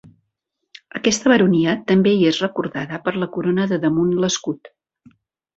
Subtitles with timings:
[0.99, 4.77] Aquesta baronia també hi és recordada per la corona de damunt l'escut.